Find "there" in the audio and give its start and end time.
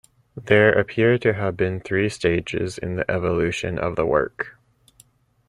0.35-0.71